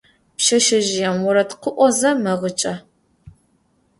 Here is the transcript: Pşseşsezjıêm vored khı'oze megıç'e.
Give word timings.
Pşseşsezjıêm 0.37 1.15
vored 1.23 1.49
khı'oze 1.61 2.11
megıç'e. 2.23 2.73